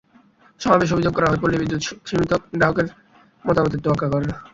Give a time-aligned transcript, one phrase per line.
[0.61, 2.87] সমাবেশে অভিযোগ করা হয়, পল্লী বিদ্যুৎ সমিতি গ্রাহকদের
[3.45, 4.35] মতামতের তোয়াক্কা করে না।